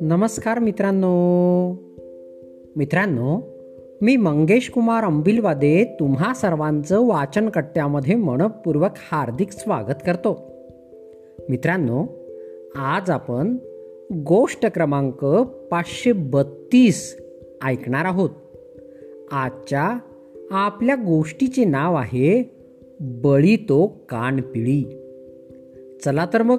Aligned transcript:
नमस्कार 0.00 0.58
मित्रांनो. 0.58 1.70
मित्रांनो 2.76 3.40
मी 4.00 4.16
मंगेश 4.16 4.70
कुमार 4.70 5.04
अंबिलवादे 5.04 5.96
तुम्हा 6.00 6.34
सर्वांचं 6.34 7.06
वाचनकट्ट्यामध्ये 7.06 8.14
मनपूर्वक 8.14 8.90
हार्दिक 8.96 9.52
स्वागत 9.52 10.02
करतो. 10.06 10.50
मित्रांनो 11.48 12.06
आज 12.76 13.10
आपण 13.10 13.56
गोष्ट 14.12 14.66
क्रमांक 14.66 15.24
पाचशे 15.70 16.12
बत्तीस 16.12 17.16
ऐकणार 17.64 18.04
आहोत. 18.04 18.30
आजच्या 19.32 19.98
आपल्या 20.50 20.94
गोष्टीचे 20.94 21.64
नाव 21.64 21.94
आहे 21.94 22.53
बळी 23.00 23.56
तो 23.56 23.86
कानपिळी 24.08 25.00
चला 26.04 26.26
तर 26.32 26.42
मग 26.42 26.56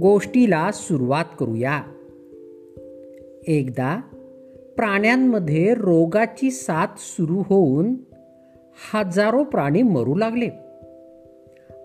गोष्टीला 0.00 0.70
सुरुवात 0.72 1.24
करूया. 1.40 1.82
एकदा 3.46 4.00
प्राण्यांमध्ये 4.76 5.74
रोगाची 5.74 6.50
साथ 6.50 6.86
सुरू 6.98 7.42
होऊन 7.46 7.94
हजारो 8.94 9.44
प्राणी 9.44 9.82
मरू 9.82 10.14
लागले. 10.14 10.48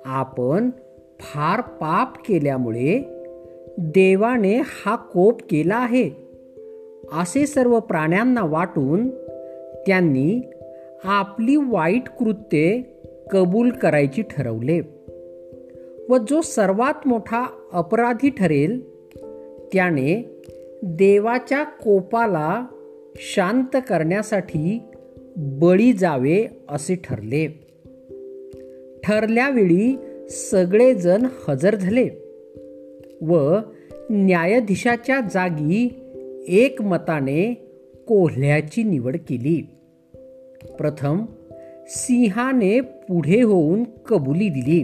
आपण 0.06 0.70
फार 1.20 1.62
पाप 1.62 2.18
केल्यामुळे 2.28 3.04
देवाने 3.78 4.58
हा 4.58 4.96
कोप 4.96 5.42
केला 5.42 5.76
आहे. 5.76 6.10
असे 7.14 7.48
सर्व 7.48 7.80
प्राण्यांना 7.80 8.42
वाटून 8.44 9.10
त्यांनी 9.88 10.42
आपली 11.04 11.56
वाईट 11.56 12.10
कृत्ये 12.10 12.95
कबूल 13.32 13.70
करायची 13.70 14.22
ठरवले. 14.22 14.82
व 16.10 16.18
जो 16.18 16.42
सर्वात 16.42 17.08
मोठा 17.08 17.46
अपराधी 17.74 18.30
ठरेल 18.30 18.80
त्याने 19.74 20.42
देवाच्या 20.84 21.64
कोपाला 21.64 22.66
शांत 23.16 23.78
करण्यासाठी 23.90 24.82
बळी 25.38 25.94
जावे 25.94 26.46
असे 26.70 26.96
ठरले. 26.96 27.48
ठरल्यावेळी 29.04 29.98
सगळेजण 30.30 31.26
हजर 31.48 31.76
झाले 31.76 32.10
व 33.22 33.56
न्यायाधीशाच्या 34.10 35.20
जागी 35.34 35.94
एकमताने 36.48 37.54
कोल्ह्याची 38.08 38.84
निवड 38.84 39.16
केली. 39.30 39.68
प्रथम 40.78 41.26
सिंहाने 41.88 42.82
पुढे 42.82 43.42
होऊन 43.42 43.84
कबुली 43.84 44.50
दिली. 44.50 44.84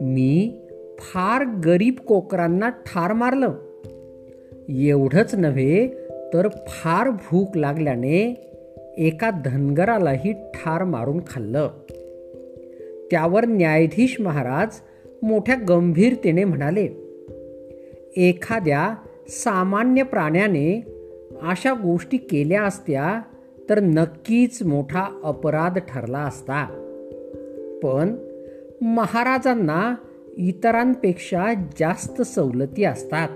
मी 0.00 0.60
फार 0.98 1.44
गरीब 1.44 1.94
कोकरांना 1.94 2.68
ठार 2.68 3.12
मारलं. 3.12 3.52
एवढंच 4.68 5.34
नव्हे 5.34 5.88
तर 6.34 6.48
फार 6.68 7.10
भूक 7.10 7.56
लागल्याने 7.56 8.44
एका 8.98 9.30
धनगरालाही 9.44 10.32
ठार 10.32 10.84
मारून 10.84 11.20
खाल्लं. 11.26 11.68
त्यावर 13.10 13.46
न्यायाधीश 13.46 14.20
महाराज 14.20 14.68
मोठ्या 15.22 15.56
गंभीरतेने 15.68 16.44
म्हणाले 16.44 16.88
एखाद्या 18.16 18.94
सामान्य 19.28 20.02
प्राण्याने 20.02 20.82
अशा 21.42 21.72
गोष्टी 21.72 22.16
केल्या 22.16 22.62
असत्या 22.62 23.22
तर 23.68 23.80
नक्कीच 23.80 24.62
मोठा 24.62 25.20
अपराध 25.24 25.78
ठरला 25.78 26.18
असता. 26.18 26.66
पण 27.82 28.16
महाराजांना 28.82 29.94
इतरांपेक्षा 30.36 31.54
जास्त 31.80 32.22
सवलती 32.22 32.84
असतात. 32.84 33.28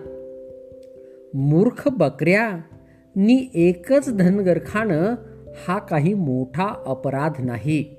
मूर्ख 1.35 1.89
बकऱ्या 1.89 2.51
नी 3.17 3.51
एकच 3.55 4.17
धनगर 4.17 4.59
खाणं 4.67 5.15
हा 5.69 5.79
काही 5.79 6.15
मोठा 6.15 6.83
अपराध 6.87 7.33
नाही. 7.39 7.97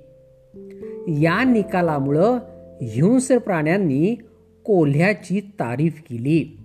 या 1.07 1.43
निकालामुळं 1.43 2.37
हिंस्र 2.81 3.37
प्राण्यांनी 3.37 4.15
कोल्ह्याची 4.63 5.39
तारीफ 5.39 6.01
केली. 6.09 6.57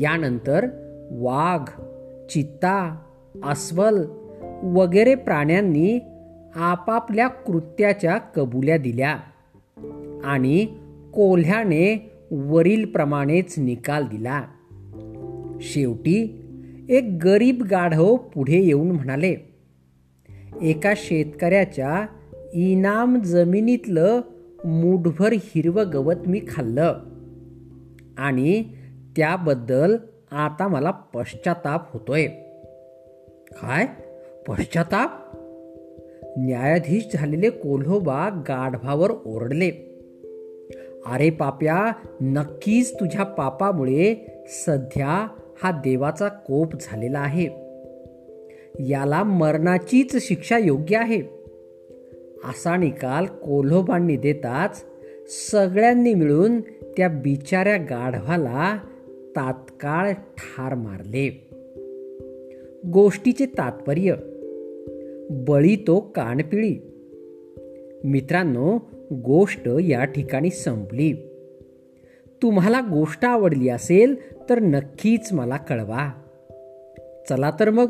यानंतर 0.00 0.66
वाघ 1.10 1.80
चित्ता 2.30 2.98
अस्वल 3.44 4.04
वगैरे 4.62 5.14
प्राण्यांनी 5.14 5.98
आपापल्या 6.56 7.28
कृत्याच्या 7.28 8.18
कबुल्या 8.18 8.78
दिल्या 8.78 9.16
आणि 10.24 10.66
कोल्ह्याने 11.14 12.12
वरीलप्रमाणेच 12.30 13.58
निकाल 13.58 14.04
दिला. 14.04 14.42
शेवटी 15.60 16.42
एक 16.88 17.18
गरीब 17.24 17.62
गाढव 17.62 18.16
पुढे 18.16 18.60
येऊन 18.60 18.90
म्हणाले 18.90 19.36
एका 20.62 20.92
शेतकऱ्याच्या 20.96 22.06
इनाम 22.52 23.20
जमिनीतलं 23.20 24.20
मूठभर 24.64 25.32
हिरवं 25.32 25.84
गवत 25.92 26.16
मी 26.26 26.40
खाल्लं 26.48 26.94
आणि 28.18 28.64
त्याबद्दल 29.16 29.96
आता 30.32 30.68
मला 30.68 30.90
पश्चाताप 30.90 31.92
होतोय. 31.92 32.26
काय? 33.52 33.86
पश्चाताप? 34.48 35.10
न्यायाधीश 36.38 37.08
झालेले 37.14 37.50
कोल्होबा 37.50 38.28
गाढवावर 38.48 39.10
ओरडले. 39.10 39.70
अरे 41.06 41.30
पाप्या 41.30 41.92
नक्कीच 42.20 42.94
तुझ्या 42.94 43.24
पापामुळे 43.24 44.26
सध्या 44.48 45.28
हा 45.62 45.70
देवाचा 45.70 46.28
कोप 46.28 46.68
झालेला 46.80 47.18
आहे. 47.18 47.44
याला 48.88 49.22
मरणाचीच 49.22 50.28
शिक्षा 50.28 50.58
योग्य 50.58 50.96
आहे. 50.96 51.20
असा 52.44 52.76
निकाल 52.76 53.26
कोल्होबांनी 53.26 54.16
देताच 54.16 54.84
सगळ्यांनी 55.50 56.14
मिळून 56.14 56.60
त्या 56.96 57.08
बिचाऱ्या 57.08 57.76
गाढवाला 57.76 58.78
तात्काळ 59.36 60.12
ठार 60.12 60.74
मारले. 60.74 61.42
गोष्टीचे 62.92 63.46
तात्पर्य 63.46 64.14
बळी 65.30 65.76
तो 65.76 66.00
कानपिळी. 66.00 66.76
मित्रांनो 68.04 68.78
गोष्ट 69.12 69.68
या 69.68 70.04
ठिकाणी 70.04 70.50
संपली. 70.50 71.12
तुम्हाला 72.42 72.80
गोष्ट 72.80 73.24
आवडली 73.24 73.68
असेल 73.68 74.14
तर 74.50 74.60
नक्कीच 74.60 75.32
मला 75.32 75.56
कळवा. 75.56 76.12
चला 77.28 77.50
तर 77.60 77.70
मग 77.70 77.88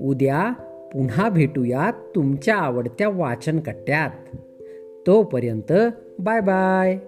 उद्या 0.00 0.52
पुन्हा 0.92 1.28
भेटूया 1.28 1.90
तुमच्या 2.14 2.56
आवडत्या 2.56 3.08
वाचन 3.08 3.60
कट्ट्यात 3.60 4.36
तोपर्यंत 5.06 5.72
बाय 6.18 6.40
बाय. 6.40 6.98